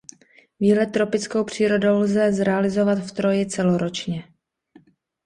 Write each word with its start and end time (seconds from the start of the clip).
Výlet 0.59 0.85
tropickou 0.91 1.43
přírodou 1.43 1.99
lze 1.99 2.33
zrealizovat 2.33 2.97
v 2.99 3.11
Troji 3.11 3.45
celoročně. 3.45 4.23